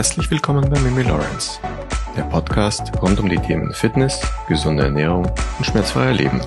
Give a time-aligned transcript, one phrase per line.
[0.00, 1.60] Herzlich willkommen bei Mimi Lawrence,
[2.16, 6.40] der Podcast rund um die Themen Fitness, gesunde Ernährung und schmerzfreier Leben.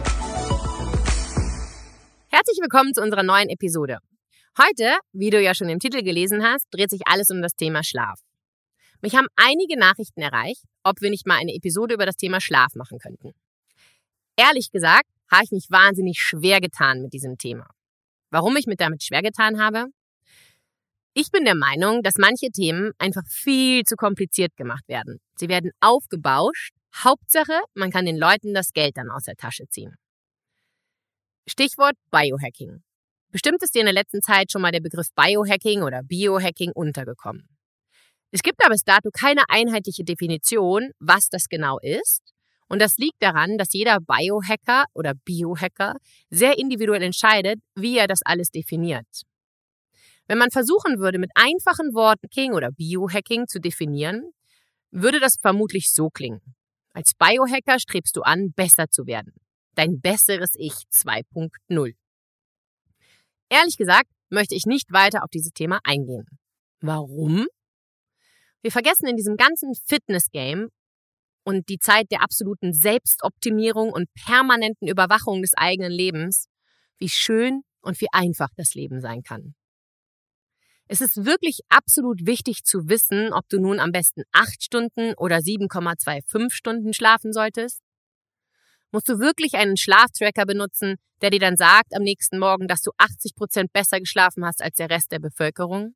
[2.30, 4.00] Herzlich willkommen zu unserer neuen Episode.
[4.58, 7.84] Heute, wie du ja schon im Titel gelesen hast, dreht sich alles um das Thema
[7.84, 8.20] Schlaf.
[9.04, 12.74] Mich haben einige Nachrichten erreicht, ob wir nicht mal eine Episode über das Thema Schlaf
[12.74, 13.34] machen könnten.
[14.36, 17.68] Ehrlich gesagt, habe ich mich wahnsinnig schwer getan mit diesem Thema.
[18.32, 19.90] Warum ich mich damit schwer getan habe?
[21.16, 25.20] Ich bin der Meinung, dass manche Themen einfach viel zu kompliziert gemacht werden.
[25.36, 26.74] Sie werden aufgebauscht.
[26.96, 29.96] Hauptsache, man kann den Leuten das Geld dann aus der Tasche ziehen.
[31.48, 32.82] Stichwort Biohacking.
[33.32, 37.48] Bestimmt ist dir in der letzten Zeit schon mal der Begriff Biohacking oder Biohacking untergekommen.
[38.32, 42.24] Es gibt aber bis dato keine einheitliche Definition, was das genau ist.
[42.68, 45.98] Und das liegt daran, dass jeder Biohacker oder Biohacker
[46.32, 49.06] sehr individuell entscheidet, wie er das alles definiert.
[50.34, 54.32] Wenn man versuchen würde, mit einfachen Worten King oder Biohacking zu definieren,
[54.90, 56.42] würde das vermutlich so klingen.
[56.92, 59.36] Als Biohacker strebst du an, besser zu werden.
[59.76, 61.94] Dein besseres Ich 2.0.
[63.48, 66.26] Ehrlich gesagt möchte ich nicht weiter auf dieses Thema eingehen.
[66.82, 67.46] Warum?
[68.64, 70.70] Wir vergessen in diesem ganzen Fitness-Game
[71.44, 76.48] und die Zeit der absoluten Selbstoptimierung und permanenten Überwachung des eigenen Lebens,
[76.98, 79.54] wie schön und wie einfach das Leben sein kann.
[80.88, 85.38] Es ist wirklich absolut wichtig zu wissen, ob du nun am besten acht Stunden oder
[85.38, 87.82] 7,25 Stunden schlafen solltest.
[88.92, 92.92] Musst du wirklich einen Schlaftracker benutzen, der dir dann sagt am nächsten Morgen, dass du
[92.98, 95.96] 80 Prozent besser geschlafen hast als der Rest der Bevölkerung?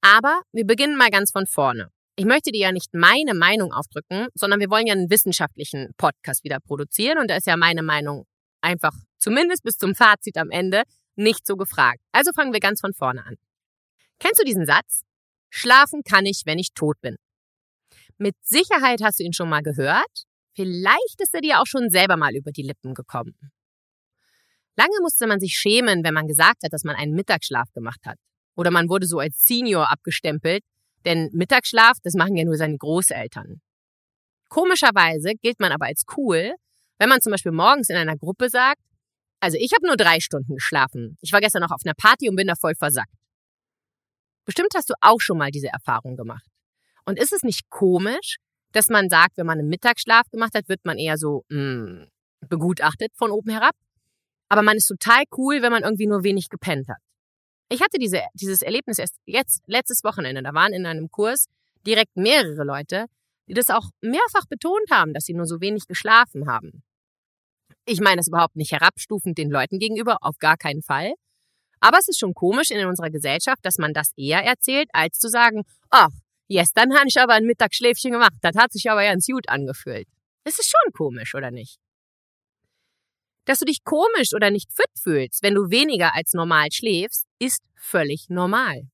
[0.00, 1.90] Aber wir beginnen mal ganz von vorne.
[2.16, 6.44] Ich möchte dir ja nicht meine Meinung aufdrücken, sondern wir wollen ja einen wissenschaftlichen Podcast
[6.44, 8.26] wieder produzieren und da ist ja meine Meinung
[8.60, 10.84] einfach zumindest bis zum Fazit am Ende
[11.16, 12.00] nicht so gefragt.
[12.12, 13.36] Also fangen wir ganz von vorne an.
[14.18, 15.02] Kennst du diesen Satz?
[15.50, 17.16] Schlafen kann ich, wenn ich tot bin.
[18.18, 20.24] Mit Sicherheit hast du ihn schon mal gehört.
[20.54, 23.34] Vielleicht ist er dir auch schon selber mal über die Lippen gekommen.
[24.76, 28.18] Lange musste man sich schämen, wenn man gesagt hat, dass man einen Mittagsschlaf gemacht hat.
[28.56, 30.62] Oder man wurde so als Senior abgestempelt,
[31.04, 33.60] denn Mittagsschlaf, das machen ja nur seine Großeltern.
[34.48, 36.54] Komischerweise gilt man aber als cool,
[36.98, 38.80] wenn man zum Beispiel morgens in einer Gruppe sagt,
[39.44, 41.18] also ich habe nur drei Stunden geschlafen.
[41.20, 43.12] Ich war gestern noch auf einer Party und bin da voll versackt.
[44.46, 46.46] Bestimmt hast du auch schon mal diese Erfahrung gemacht.
[47.04, 48.36] Und ist es nicht komisch,
[48.72, 52.08] dass man sagt, wenn man einen Mittagsschlaf gemacht hat, wird man eher so mh, hm,
[52.48, 53.74] begutachtet von oben herab.
[54.48, 57.02] Aber man ist total cool, wenn man irgendwie nur wenig gepennt hat.
[57.68, 60.42] Ich hatte diese, dieses Erlebnis erst jetzt, letztes Wochenende.
[60.42, 61.48] Da waren in einem Kurs
[61.86, 63.06] direkt mehrere Leute,
[63.46, 66.82] die das auch mehrfach betont haben, dass sie nur so wenig geschlafen haben.
[67.86, 71.14] Ich meine das überhaupt nicht herabstufend den Leuten gegenüber, auf gar keinen Fall.
[71.80, 75.28] Aber es ist schon komisch in unserer Gesellschaft, dass man das eher erzählt, als zu
[75.28, 76.08] sagen, ach,
[76.48, 80.08] gestern habe ich aber ein Mittagsschläfchen gemacht, das hat sich aber ganz gut angefühlt.
[80.44, 81.78] Das ist schon komisch, oder nicht?
[83.44, 87.62] Dass du dich komisch oder nicht fit fühlst, wenn du weniger als normal schläfst, ist
[87.76, 88.88] völlig normal.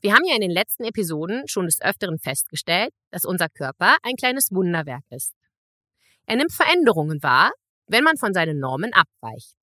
[0.00, 4.14] Wir haben ja in den letzten Episoden schon des Öfteren festgestellt, dass unser Körper ein
[4.14, 5.34] kleines Wunderwerk ist.
[6.26, 7.50] Er nimmt Veränderungen wahr,
[7.86, 9.54] wenn man von seinen Normen abweicht.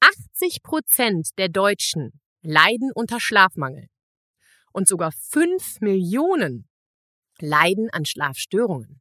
[0.00, 3.88] 80 Prozent der Deutschen leiden unter Schlafmangel
[4.72, 6.68] und sogar 5 Millionen
[7.38, 9.00] leiden an Schlafstörungen.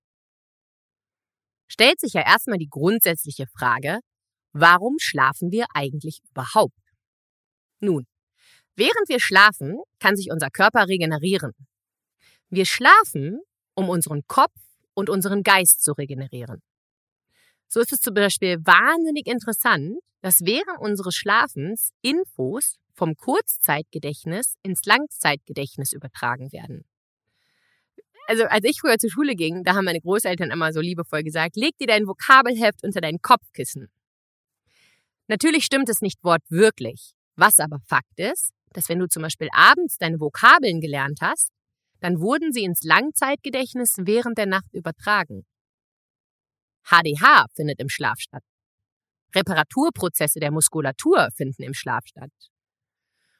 [1.67, 3.99] Stellt sich ja erstmal die grundsätzliche Frage,
[4.51, 6.73] warum schlafen wir eigentlich überhaupt?
[7.79, 8.07] Nun,
[8.75, 11.53] während wir schlafen, kann sich unser Körper regenerieren.
[12.49, 13.39] Wir schlafen,
[13.75, 14.59] um unseren Kopf
[14.95, 16.61] und unseren Geist zu regenerieren.
[17.69, 24.85] So ist es zum Beispiel wahnsinnig interessant, dass während unseres Schlafens Infos vom Kurzzeitgedächtnis ins
[24.85, 26.83] Langzeitgedächtnis übertragen werden.
[28.27, 31.55] Also als ich früher zur Schule ging, da haben meine Großeltern immer so liebevoll gesagt,
[31.55, 33.87] leg dir dein Vokabelheft unter dein Kopfkissen.
[35.27, 37.11] Natürlich stimmt es nicht wortwörtlich.
[37.35, 41.51] Was aber Fakt ist, dass wenn du zum Beispiel abends deine Vokabeln gelernt hast,
[42.01, 45.45] dann wurden sie ins Langzeitgedächtnis während der Nacht übertragen.
[46.89, 48.43] HDH findet im Schlaf statt.
[49.35, 52.31] Reparaturprozesse der Muskulatur finden im Schlaf statt.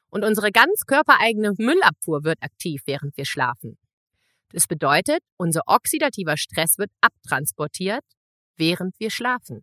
[0.08, 3.78] Und unsere ganz körpereigene Müllabfuhr wird aktiv, während wir schlafen.
[4.52, 8.04] Das bedeutet, unser oxidativer Stress wird abtransportiert,
[8.56, 9.62] während wir schlafen.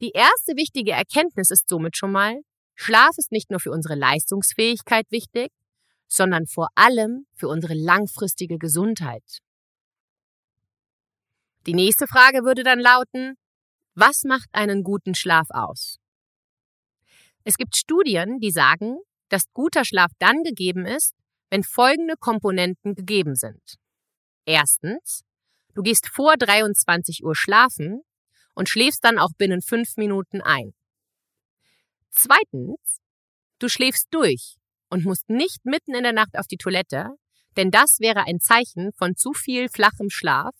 [0.00, 2.40] Die erste wichtige Erkenntnis ist somit schon mal,
[2.74, 5.52] Schlaf ist nicht nur für unsere Leistungsfähigkeit wichtig,
[6.08, 9.40] sondern vor allem für unsere langfristige Gesundheit.
[11.66, 13.36] Die nächste Frage würde dann lauten,
[13.94, 15.98] was macht einen guten Schlaf aus?
[17.44, 18.98] Es gibt Studien, die sagen,
[19.30, 21.14] dass guter Schlaf dann gegeben ist,
[21.48, 23.76] wenn folgende Komponenten gegeben sind.
[24.44, 25.22] Erstens,
[25.74, 28.02] du gehst vor 23 Uhr schlafen
[28.54, 30.74] und schläfst dann auch binnen fünf Minuten ein.
[32.10, 33.00] Zweitens,
[33.58, 34.56] du schläfst durch
[34.90, 37.08] und musst nicht mitten in der Nacht auf die Toilette,
[37.56, 40.54] denn das wäre ein Zeichen von zu viel flachem Schlaf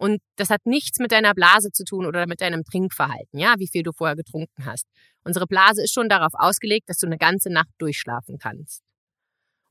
[0.00, 3.68] und das hat nichts mit deiner Blase zu tun oder mit deinem Trinkverhalten, ja, wie
[3.68, 4.86] viel du vorher getrunken hast.
[5.24, 8.82] Unsere Blase ist schon darauf ausgelegt, dass du eine ganze Nacht durchschlafen kannst.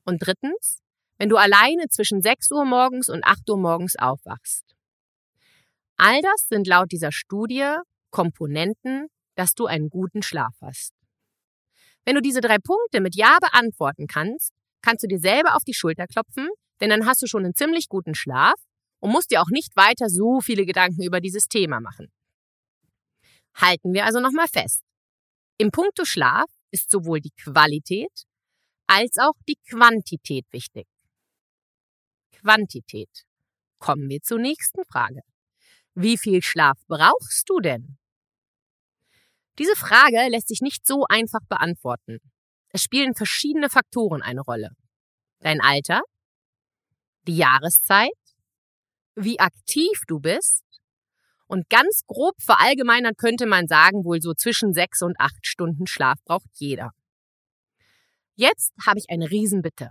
[0.04, 0.82] Und drittens,
[1.18, 4.62] wenn du alleine zwischen 6 Uhr morgens und 8 Uhr morgens aufwachst.
[5.96, 7.74] All das sind laut dieser Studie
[8.10, 10.92] Komponenten, dass du einen guten Schlaf hast.
[12.04, 15.74] Wenn du diese drei Punkte mit Ja beantworten kannst, kannst du dir selber auf die
[15.74, 16.48] Schulter klopfen,
[16.80, 18.54] denn dann hast du schon einen ziemlich guten Schlaf
[19.00, 22.12] und musst dir auch nicht weiter so viele Gedanken über dieses Thema machen.
[23.54, 24.82] Halten wir also nochmal fest.
[25.58, 28.24] Im Punkto Schlaf ist sowohl die Qualität
[28.86, 30.86] als auch die Quantität wichtig.
[32.32, 33.10] Quantität.
[33.78, 35.20] Kommen wir zur nächsten Frage.
[35.94, 37.98] Wie viel Schlaf brauchst du denn?
[39.58, 42.18] Diese Frage lässt sich nicht so einfach beantworten.
[42.70, 44.70] Es spielen verschiedene Faktoren eine Rolle.
[45.40, 46.02] Dein Alter,
[47.26, 48.10] die Jahreszeit,
[49.14, 50.64] wie aktiv du bist
[51.46, 56.18] und ganz grob verallgemeinert könnte man sagen, wohl so zwischen sechs und acht Stunden Schlaf
[56.24, 56.92] braucht jeder.
[58.36, 59.90] Jetzt habe ich eine Riesenbitte.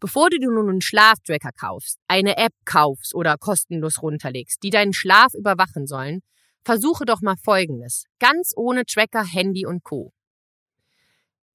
[0.00, 4.94] Bevor du dir nun einen Schlaftracker kaufst, eine App kaufst oder kostenlos runterlegst, die deinen
[4.94, 6.20] Schlaf überwachen sollen,
[6.64, 8.06] versuche doch mal Folgendes.
[8.18, 10.12] Ganz ohne Tracker, Handy und Co.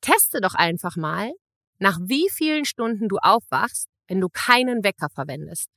[0.02, 1.32] Teste doch einfach mal,
[1.80, 5.70] nach wie vielen Stunden du aufwachst, wenn du keinen Wecker verwendest.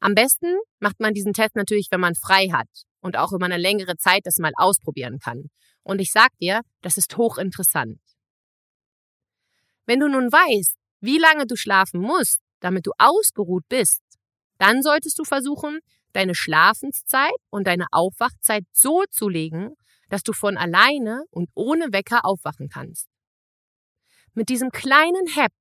[0.00, 2.68] Am besten macht man diesen Test natürlich, wenn man frei hat
[3.00, 5.50] und auch über eine längere Zeit das mal ausprobieren kann.
[5.82, 8.00] Und ich sag dir, das ist hochinteressant.
[9.86, 14.02] Wenn du nun weißt, wie lange du schlafen musst, damit du ausgeruht bist,
[14.58, 15.80] dann solltest du versuchen,
[16.12, 19.74] deine Schlafenszeit und deine Aufwachzeit so zu legen,
[20.08, 23.08] dass du von alleine und ohne Wecker aufwachen kannst.
[24.34, 25.52] Mit diesem kleinen Hack,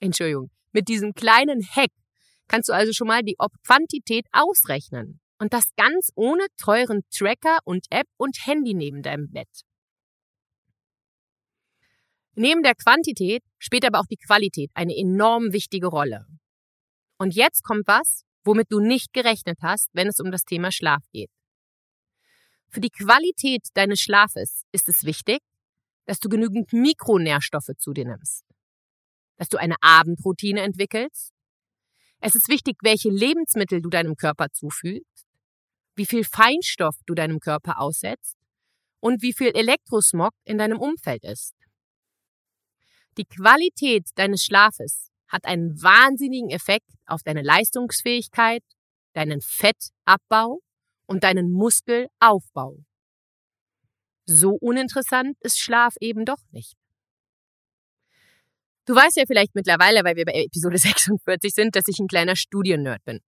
[0.00, 1.90] Entschuldigung, mit diesem kleinen Hack
[2.48, 3.36] kannst du also schon mal die
[3.66, 5.20] Quantität ausrechnen.
[5.40, 9.62] Und das ganz ohne teuren Tracker und App und Handy neben deinem Bett.
[12.34, 16.26] Neben der Quantität spielt aber auch die Qualität eine enorm wichtige Rolle.
[17.18, 21.02] Und jetzt kommt was, womit du nicht gerechnet hast, wenn es um das Thema Schlaf
[21.12, 21.30] geht.
[22.70, 25.40] Für die Qualität deines Schlafes ist es wichtig,
[26.06, 28.44] dass du genügend Mikronährstoffe zu dir nimmst,
[29.36, 31.32] dass du eine Abendroutine entwickelst.
[32.20, 35.26] Es ist wichtig, welche Lebensmittel du deinem Körper zufügst,
[35.94, 38.36] wie viel Feinstoff du deinem Körper aussetzt
[39.00, 41.54] und wie viel Elektrosmog in deinem Umfeld ist.
[43.16, 48.62] Die Qualität deines Schlafes hat einen wahnsinnigen Effekt auf deine Leistungsfähigkeit,
[49.12, 50.60] deinen Fettabbau
[51.06, 52.78] und deinen Muskelaufbau.
[54.24, 56.77] So uninteressant ist Schlaf eben doch nicht.
[58.88, 62.36] Du weißt ja vielleicht mittlerweile, weil wir bei Episode 46 sind, dass ich ein kleiner
[62.36, 63.20] Studiennerd bin.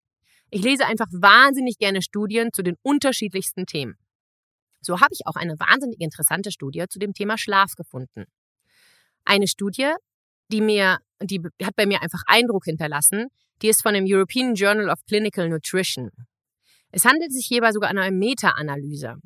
[0.51, 3.95] Ich lese einfach wahnsinnig gerne Studien zu den unterschiedlichsten Themen.
[4.81, 8.25] So habe ich auch eine wahnsinnig interessante Studie zu dem Thema Schlaf gefunden
[9.25, 9.93] eine Studie,
[10.49, 13.29] die mir, die hat bei mir einfach Eindruck hinterlassen.
[13.63, 16.11] Die ist von dem European Journal of Clinical Nutrition.
[16.91, 19.17] Es handelt sich hierbei sogar um eine Meta-Analyse.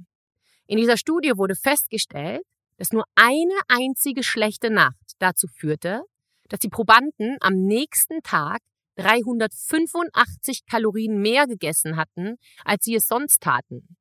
[0.66, 2.42] In dieser Studie wurde festgestellt,
[2.76, 6.02] dass nur eine einzige schlechte Nacht dazu führte,
[6.48, 8.60] dass die Probanden am nächsten Tag
[8.96, 13.96] 385 Kalorien mehr gegessen hatten, als sie es sonst taten.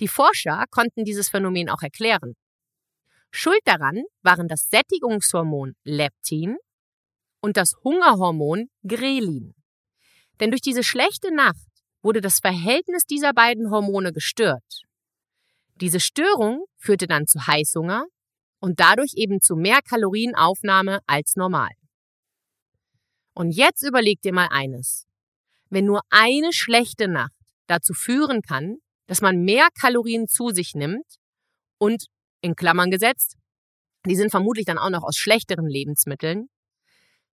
[0.00, 2.34] Die Forscher konnten dieses Phänomen auch erklären.
[3.30, 6.56] Schuld daran waren das Sättigungshormon Leptin
[7.40, 9.54] und das Hungerhormon Grelin.
[10.40, 11.68] Denn durch diese schlechte Nacht
[12.02, 14.82] wurde das Verhältnis dieser beiden Hormone gestört.
[15.76, 18.06] Diese Störung führte dann zu Heißhunger
[18.62, 21.70] und dadurch eben zu mehr Kalorienaufnahme als normal.
[23.34, 25.06] Und jetzt überleg dir mal eines.
[25.68, 27.32] Wenn nur eine schlechte Nacht
[27.66, 28.76] dazu führen kann,
[29.06, 31.16] dass man mehr Kalorien zu sich nimmt
[31.78, 32.06] und
[32.40, 33.36] in Klammern gesetzt,
[34.06, 36.46] die sind vermutlich dann auch noch aus schlechteren Lebensmitteln,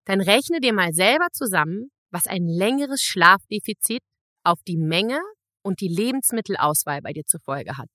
[0.05, 4.01] dann rechne dir mal selber zusammen, was ein längeres Schlafdefizit
[4.43, 5.19] auf die Menge
[5.61, 7.89] und die Lebensmittelauswahl bei dir zur Folge hat.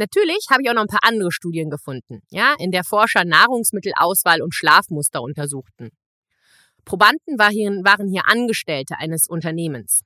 [0.00, 4.40] Natürlich habe ich auch noch ein paar andere Studien gefunden, ja, in der Forscher Nahrungsmittelauswahl
[4.40, 5.90] und Schlafmuster untersuchten.
[6.86, 10.00] Probanden waren hier Angestellte eines Unternehmens.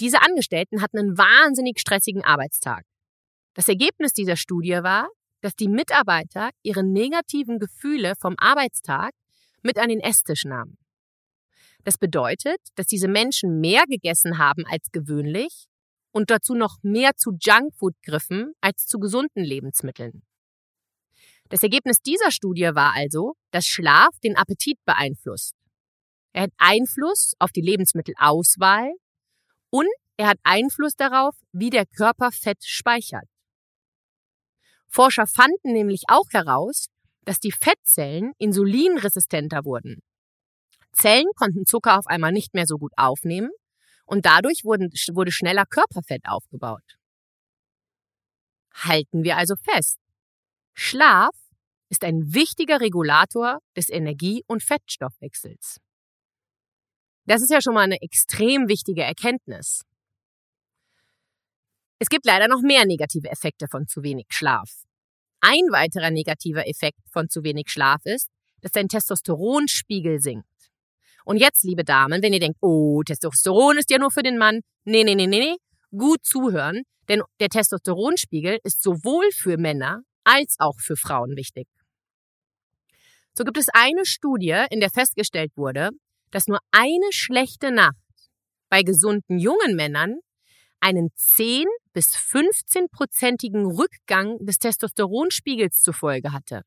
[0.00, 2.86] Diese Angestellten hatten einen wahnsinnig stressigen Arbeitstag.
[3.52, 5.10] Das Ergebnis dieser Studie war,
[5.42, 9.10] dass die Mitarbeiter ihre negativen Gefühle vom Arbeitstag
[9.62, 10.78] mit an den Esstisch nahmen.
[11.84, 15.66] Das bedeutet, dass diese Menschen mehr gegessen haben als gewöhnlich
[16.12, 20.22] und dazu noch mehr zu Junkfood griffen als zu gesunden Lebensmitteln.
[21.48, 25.54] Das Ergebnis dieser Studie war also, dass Schlaf den Appetit beeinflusst.
[26.32, 28.92] Er hat Einfluss auf die Lebensmittelauswahl
[29.70, 33.26] und er hat Einfluss darauf, wie der Körper Fett speichert.
[34.88, 36.86] Forscher fanden nämlich auch heraus,
[37.24, 40.02] dass die Fettzellen insulinresistenter wurden.
[40.92, 43.50] Zellen konnten Zucker auf einmal nicht mehr so gut aufnehmen
[44.10, 46.98] und dadurch wurden, wurde schneller Körperfett aufgebaut.
[48.74, 49.98] Halten wir also fest.
[50.74, 51.34] Schlaf
[51.90, 55.78] ist ein wichtiger Regulator des Energie- und Fettstoffwechsels.
[57.26, 59.82] Das ist ja schon mal eine extrem wichtige Erkenntnis.
[62.00, 64.86] Es gibt leider noch mehr negative Effekte von zu wenig Schlaf.
[65.40, 68.28] Ein weiterer negativer Effekt von zu wenig Schlaf ist,
[68.60, 70.49] dass dein Testosteronspiegel sinkt.
[71.24, 74.60] Und jetzt, liebe Damen, wenn ihr denkt, oh, Testosteron ist ja nur für den Mann.
[74.84, 75.56] Nee, nee, nee, nee, nee.
[75.96, 81.66] Gut zuhören, denn der Testosteronspiegel ist sowohl für Männer als auch für Frauen wichtig.
[83.34, 85.90] So gibt es eine Studie, in der festgestellt wurde,
[86.30, 87.96] dass nur eine schlechte Nacht
[88.68, 90.20] bei gesunden jungen Männern
[90.80, 96.62] einen 10 bis 15-prozentigen Rückgang des Testosteronspiegels zur Folge hatte.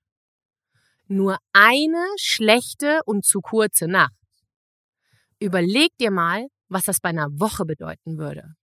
[1.08, 4.14] Nur eine schlechte und zu kurze Nacht.
[5.44, 8.56] Überleg dir mal, was das bei einer Woche bedeuten würde.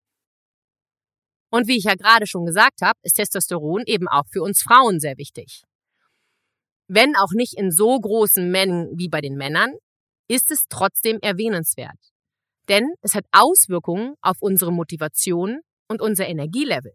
[1.50, 4.98] Und wie ich ja gerade schon gesagt habe, ist Testosteron eben auch für uns Frauen
[4.98, 5.62] sehr wichtig.
[6.88, 9.74] Wenn auch nicht in so großen Mengen wie bei den Männern,
[10.26, 11.98] ist es trotzdem erwähnenswert.
[12.70, 16.94] Denn es hat Auswirkungen auf unsere Motivation und unser Energielevel.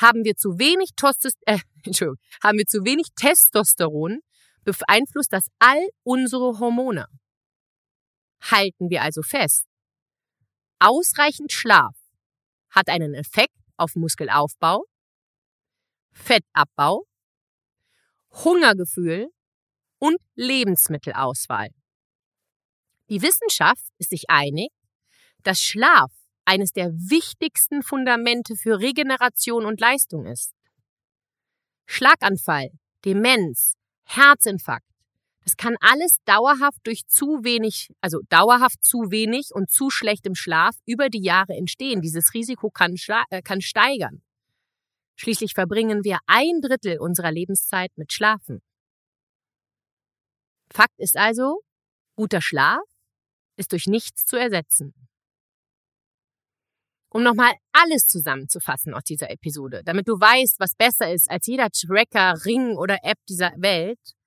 [0.00, 1.58] Haben wir zu wenig, Tostes äh,
[2.44, 4.20] haben wir zu wenig Testosteron,
[4.62, 7.06] beeinflusst das all unsere Hormone.
[8.40, 9.66] Halten wir also fest.
[10.78, 11.96] Ausreichend Schlaf
[12.70, 14.84] hat einen Effekt auf Muskelaufbau,
[16.12, 17.04] Fettabbau,
[18.30, 19.28] Hungergefühl
[19.98, 21.70] und Lebensmittelauswahl.
[23.08, 24.70] Die Wissenschaft ist sich einig,
[25.42, 26.12] dass Schlaf
[26.44, 30.52] eines der wichtigsten Fundamente für Regeneration und Leistung ist.
[31.86, 32.70] Schlaganfall,
[33.04, 34.86] Demenz, Herzinfarkt,
[35.48, 40.76] das kann alles dauerhaft durch zu wenig, also dauerhaft zu wenig und zu schlechtem Schlaf
[40.84, 42.02] über die Jahre entstehen.
[42.02, 42.96] Dieses Risiko kann,
[43.30, 44.20] äh, kann steigern.
[45.16, 48.60] Schließlich verbringen wir ein Drittel unserer Lebenszeit mit Schlafen.
[50.70, 51.62] Fakt ist also,
[52.14, 52.84] guter Schlaf
[53.56, 54.92] ist durch nichts zu ersetzen.
[57.08, 61.70] Um nochmal alles zusammenzufassen aus dieser Episode, damit du weißt, was besser ist als jeder
[61.70, 64.17] Tracker, Ring oder App dieser Welt.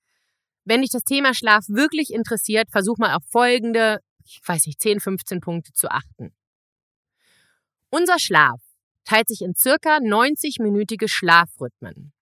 [0.63, 4.99] Wenn dich das Thema Schlaf wirklich interessiert, versuch mal auf folgende, ich weiß nicht, 10,
[4.99, 6.35] 15 Punkte zu achten.
[7.89, 8.61] Unser Schlaf
[9.03, 12.13] teilt sich in circa 90-minütige Schlafrhythmen.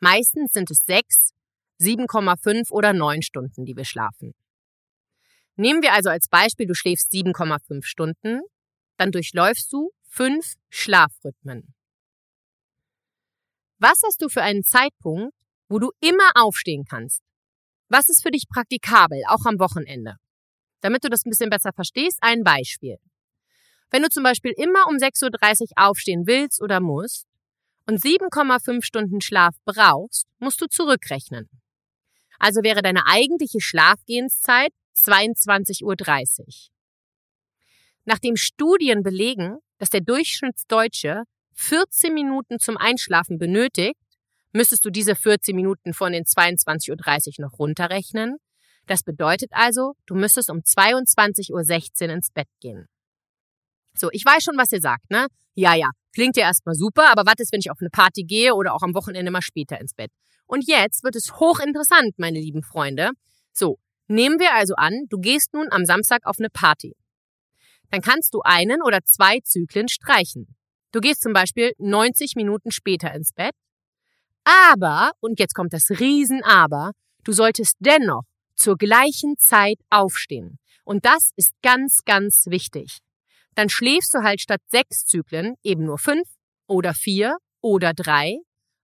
[0.00, 1.32] Meistens sind es 6,
[1.80, 4.34] 7,5 oder 9 Stunden, die wir schlafen.
[5.56, 8.40] Nehmen wir also als Beispiel, du schläfst 7,5 Stunden,
[8.96, 11.74] dann durchläufst du fünf Schlafrhythmen.
[13.78, 15.34] Was hast du für einen Zeitpunkt,
[15.68, 17.22] wo du immer aufstehen kannst?
[17.92, 20.16] Was ist für dich praktikabel, auch am Wochenende?
[20.80, 22.96] Damit du das ein bisschen besser verstehst, ein Beispiel.
[23.90, 27.26] Wenn du zum Beispiel immer um 6.30 Uhr aufstehen willst oder musst
[27.86, 31.50] und 7,5 Stunden Schlaf brauchst, musst du zurückrechnen.
[32.38, 36.46] Also wäre deine eigentliche Schlafgehenszeit 22.30 Uhr.
[38.06, 41.24] Nachdem Studien belegen, dass der Durchschnittsdeutsche
[41.56, 44.00] 14 Minuten zum Einschlafen benötigt,
[44.52, 46.90] müsstest du diese 14 Minuten von den 22.30
[47.38, 48.36] Uhr noch runterrechnen.
[48.86, 52.86] Das bedeutet also, du müsstest um 22.16 Uhr ins Bett gehen.
[53.94, 55.26] So, ich weiß schon, was ihr sagt, ne?
[55.54, 58.54] Ja, ja, klingt ja erstmal super, aber was ist, wenn ich auf eine Party gehe
[58.54, 60.10] oder auch am Wochenende mal später ins Bett?
[60.46, 63.10] Und jetzt wird es hochinteressant, meine lieben Freunde.
[63.52, 63.78] So,
[64.12, 66.94] Nehmen wir also an, du gehst nun am Samstag auf eine Party.
[67.90, 70.54] Dann kannst du einen oder zwei Zyklen streichen.
[70.92, 73.54] Du gehst zum Beispiel 90 Minuten später ins Bett.
[74.44, 76.92] Aber, und jetzt kommt das Riesen-Aber,
[77.24, 78.22] du solltest dennoch
[78.54, 80.58] zur gleichen Zeit aufstehen.
[80.84, 82.98] Und das ist ganz, ganz wichtig.
[83.54, 86.28] Dann schläfst du halt statt sechs Zyklen eben nur fünf
[86.66, 88.38] oder vier oder drei,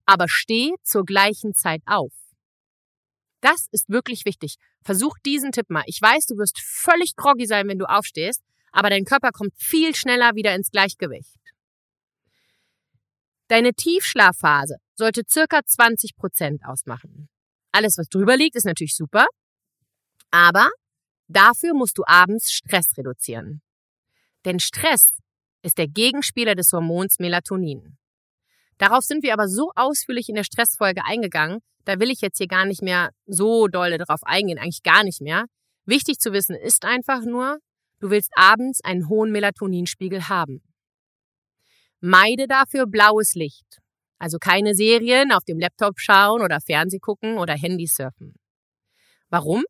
[0.05, 2.13] aber steh zur gleichen Zeit auf.
[3.41, 4.55] Das ist wirklich wichtig.
[4.83, 5.83] Versuch diesen Tipp mal.
[5.87, 9.95] Ich weiß, du wirst völlig groggy sein, wenn du aufstehst, aber dein Körper kommt viel
[9.95, 11.38] schneller wieder ins Gleichgewicht.
[13.49, 17.29] Deine Tiefschlafphase sollte circa 20 Prozent ausmachen.
[17.71, 19.25] Alles, was drüber liegt, ist natürlich super,
[20.29, 20.69] aber
[21.27, 23.61] dafür musst du abends Stress reduzieren.
[24.45, 25.09] Denn Stress
[25.63, 27.97] ist der Gegenspieler des Hormons Melatonin.
[28.77, 32.47] Darauf sind wir aber so ausführlich in der Stressfolge eingegangen, da will ich jetzt hier
[32.47, 35.45] gar nicht mehr so dolle darauf eingehen, eigentlich gar nicht mehr.
[35.85, 37.57] Wichtig zu wissen ist einfach nur,
[37.99, 40.61] du willst abends einen hohen Melatoninspiegel haben.
[42.01, 43.79] Meide dafür blaues Licht.
[44.17, 48.33] Also keine Serien auf dem Laptop schauen oder Fernseh gucken oder Handy surfen.
[49.29, 49.63] Warum?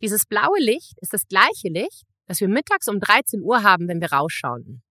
[0.00, 4.00] Dieses blaue Licht ist das gleiche Licht, das wir mittags um 13 Uhr haben, wenn
[4.00, 4.82] wir rausschauen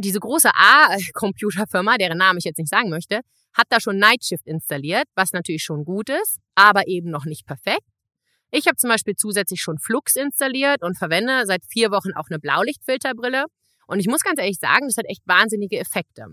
[0.00, 3.20] diese große A-Computerfirma, deren Namen ich jetzt nicht sagen möchte,
[3.52, 7.86] hat da schon Nightshift installiert, was natürlich schon gut ist, aber eben noch nicht perfekt.
[8.50, 12.38] Ich habe zum Beispiel zusätzlich schon Flux installiert und verwende seit vier Wochen auch eine
[12.38, 13.44] Blaulichtfilterbrille.
[13.90, 16.26] Und ich muss ganz ehrlich sagen, das hat echt wahnsinnige Effekte.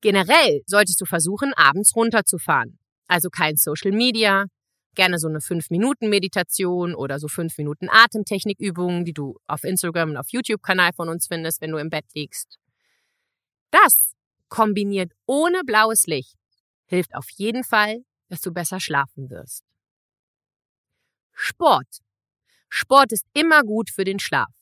[0.00, 2.78] Generell solltest du versuchen, abends runterzufahren.
[3.06, 4.46] Also kein Social Media,
[4.94, 10.28] gerne so eine 5-Minuten-Meditation oder so 5 Minuten Atemtechnikübungen, die du auf Instagram und auf
[10.30, 12.58] YouTube-Kanal von uns findest, wenn du im Bett liegst.
[13.70, 14.14] Das
[14.48, 16.38] kombiniert ohne blaues Licht
[16.86, 17.98] hilft auf jeden Fall,
[18.30, 19.64] dass du besser schlafen wirst.
[21.32, 21.98] Sport.
[22.70, 24.57] Sport ist immer gut für den Schlaf.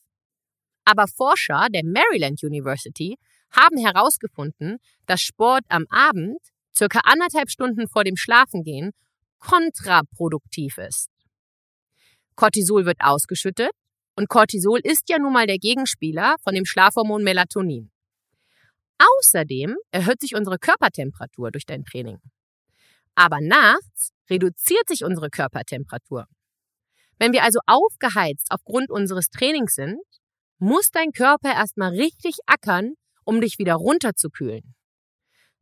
[0.86, 3.18] Aber Forscher der Maryland University
[3.50, 6.38] haben herausgefunden, dass Sport am Abend
[6.74, 8.92] circa anderthalb Stunden vor dem Schlafengehen
[9.38, 11.10] kontraproduktiv ist.
[12.36, 13.70] Cortisol wird ausgeschüttet
[14.14, 17.90] und Cortisol ist ja nun mal der Gegenspieler von dem Schlafhormon Melatonin.
[18.98, 22.18] Außerdem erhöht sich unsere Körpertemperatur durch dein Training.
[23.14, 26.26] Aber nachts reduziert sich unsere Körpertemperatur.
[27.18, 29.98] Wenn wir also aufgeheizt aufgrund unseres Trainings sind,
[30.58, 32.94] muss dein Körper erstmal richtig ackern,
[33.24, 34.74] um dich wieder runterzukühlen.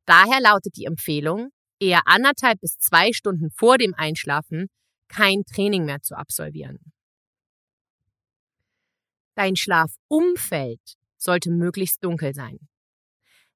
[0.06, 4.68] Daher lautet die Empfehlung, eher anderthalb bis zwei Stunden vor dem Einschlafen
[5.08, 6.78] kein Training mehr zu absolvieren.
[9.34, 10.80] Dein Schlafumfeld
[11.16, 12.58] sollte möglichst dunkel sein.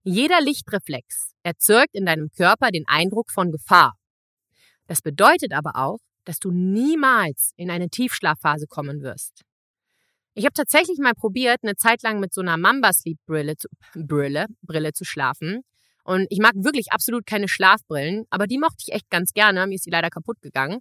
[0.02, 3.94] Jeder Lichtreflex erzeugt in deinem Körper den Eindruck von Gefahr.
[4.86, 9.44] Das bedeutet aber auch, dass du niemals in eine Tiefschlafphase kommen wirst.
[10.38, 13.66] Ich habe tatsächlich mal probiert, eine Zeit lang mit so einer Mamba Sleep Brille zu,
[13.96, 15.62] Brille, Brille zu schlafen
[16.04, 19.66] und ich mag wirklich absolut keine Schlafbrillen, aber die mochte ich echt ganz gerne.
[19.66, 20.78] Mir ist die leider kaputt gegangen.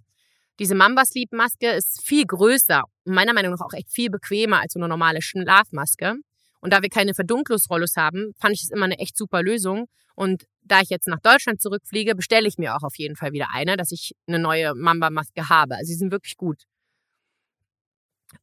[0.59, 4.61] Diese Mamba Sleep Maske ist viel größer und meiner Meinung nach auch echt viel bequemer
[4.61, 6.13] als so eine normale Schlafmaske.
[6.61, 9.87] Und da wir keine Verdunklungsrollos haben, fand ich es immer eine echt super Lösung.
[10.13, 13.47] Und da ich jetzt nach Deutschland zurückfliege, bestelle ich mir auch auf jeden Fall wieder
[13.51, 15.77] eine, dass ich eine neue Mamba-Maske habe.
[15.77, 16.67] Also sie sind wirklich gut.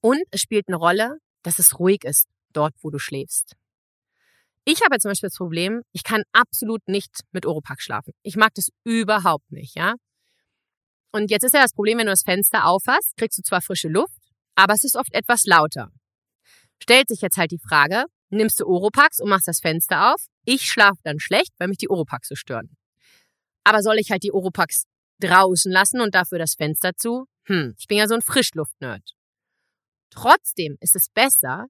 [0.00, 3.54] Und es spielt eine Rolle, dass es ruhig ist, dort, wo du schläfst.
[4.64, 8.12] Ich habe zum Beispiel das Problem, ich kann absolut nicht mit Oropax schlafen.
[8.22, 9.94] Ich mag das überhaupt nicht, ja.
[11.12, 13.88] Und jetzt ist ja das Problem, wenn du das Fenster aufhast, kriegst du zwar frische
[13.88, 14.18] Luft,
[14.54, 15.90] aber es ist oft etwas lauter.
[16.82, 20.26] Stellt sich jetzt halt die Frage, nimmst du Oropax und machst das Fenster auf?
[20.44, 22.76] Ich schlafe dann schlecht, weil mich die Oropax so stören.
[23.64, 24.84] Aber soll ich halt die Oropax
[25.20, 27.26] draußen lassen und dafür das Fenster zu?
[27.46, 29.13] Hm, ich bin ja so ein Frischluftnerd.
[30.14, 31.66] Trotzdem ist es besser,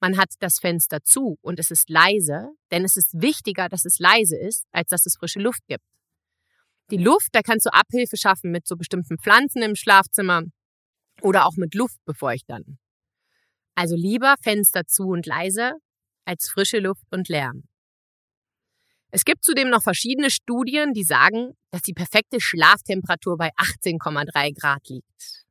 [0.00, 3.98] man hat das Fenster zu und es ist leise, denn es ist wichtiger, dass es
[3.98, 5.84] leise ist, als dass es frische Luft gibt.
[6.90, 10.42] Die Luft, da kannst du Abhilfe schaffen mit so bestimmten Pflanzen im Schlafzimmer
[11.20, 12.78] oder auch mit Luftbefeuchtern.
[13.74, 15.72] Also lieber Fenster zu und leise
[16.24, 17.64] als frische Luft und Lärm.
[19.10, 24.86] Es gibt zudem noch verschiedene Studien, die sagen, dass die perfekte Schlaftemperatur bei 18,3 Grad
[24.88, 25.47] liegt.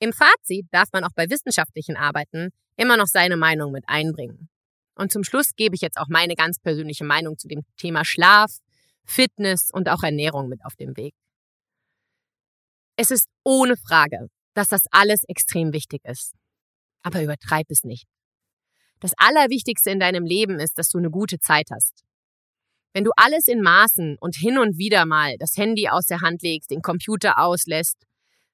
[0.00, 4.48] Im Fazit darf man auch bei wissenschaftlichen Arbeiten immer noch seine Meinung mit einbringen.
[4.94, 8.58] Und zum Schluss gebe ich jetzt auch meine ganz persönliche Meinung zu dem Thema Schlaf,
[9.04, 11.14] Fitness und auch Ernährung mit auf dem Weg.
[12.96, 16.34] Es ist ohne Frage, dass das alles extrem wichtig ist.
[17.02, 18.06] Aber übertreib es nicht.
[19.00, 22.04] Das Allerwichtigste in deinem Leben ist, dass du eine gute Zeit hast.
[22.92, 26.42] Wenn du alles in Maßen und hin und wieder mal das Handy aus der Hand
[26.42, 28.07] legst, den Computer auslässt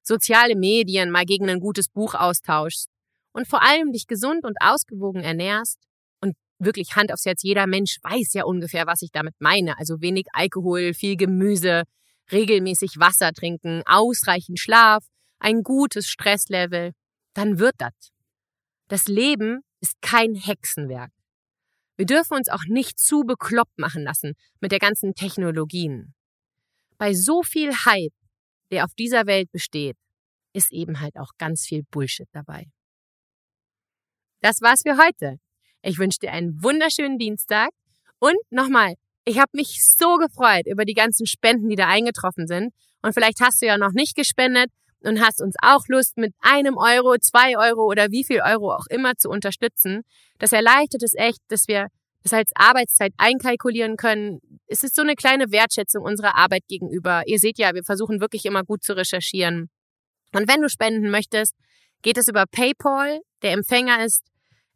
[0.05, 2.88] soziale Medien mal gegen ein gutes Buch austauschst
[3.33, 5.79] und vor allem dich gesund und ausgewogen ernährst
[6.21, 9.79] und wirklich Hand aufs Herz, jeder Mensch weiß ja ungefähr, was ich damit meine.
[9.79, 11.83] Also wenig Alkohol, viel Gemüse,
[12.31, 15.05] regelmäßig Wasser trinken, ausreichend Schlaf,
[15.38, 16.93] ein gutes Stresslevel,
[17.35, 17.93] dann wird das.
[18.88, 21.11] Das Leben ist kein Hexenwerk.
[21.97, 26.14] Wir dürfen uns auch nicht zu bekloppt machen lassen mit der ganzen Technologien.
[26.99, 28.14] Bei so viel Hype
[28.70, 29.96] der auf dieser Welt besteht,
[30.53, 32.66] ist eben halt auch ganz viel Bullshit dabei.
[34.40, 35.38] Das war's für heute.
[35.83, 37.70] Ich wünsche dir einen wunderschönen Dienstag
[38.18, 42.72] und nochmal, ich habe mich so gefreut über die ganzen Spenden, die da eingetroffen sind.
[43.03, 46.77] Und vielleicht hast du ja noch nicht gespendet und hast uns auch Lust, mit einem
[46.77, 50.03] Euro, zwei Euro oder wie viel Euro auch immer zu unterstützen.
[50.38, 51.88] Das erleichtert es echt, dass wir
[52.24, 54.40] das als Arbeitszeit einkalkulieren können.
[54.66, 57.22] Es ist so eine kleine Wertschätzung unserer Arbeit gegenüber.
[57.26, 59.68] Ihr seht ja, wir versuchen wirklich immer gut zu recherchieren.
[60.32, 61.54] Und wenn du spenden möchtest,
[62.02, 63.20] geht es über PayPal.
[63.42, 64.24] Der Empfänger ist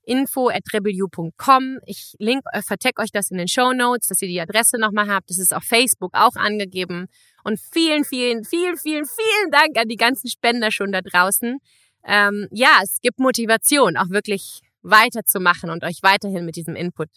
[0.05, 1.79] info at rebelu.com.
[1.87, 5.09] Ich link, äh, verteck euch das in den Show Notes, dass ihr die Adresse nochmal
[5.09, 5.31] habt.
[5.31, 7.07] Das ist auf Facebook auch angegeben.
[7.45, 11.59] Und vielen, vielen, vielen, vielen, vielen Dank an die ganzen Spender schon da draußen.
[12.05, 17.09] Ähm, ja, es gibt Motivation, auch wirklich weiterzumachen und euch weiterhin mit diesem Input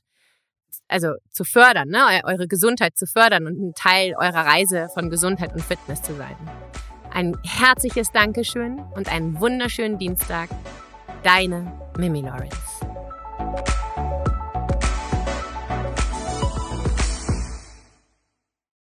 [0.88, 2.22] also zu fördern, ne?
[2.24, 6.36] eure Gesundheit zu fördern und ein Teil eurer Reise von Gesundheit und Fitness zu sein.
[7.14, 10.50] Ein herzliches Dankeschön und einen wunderschönen Dienstag.
[11.24, 12.91] Deine Mimi Lawrence.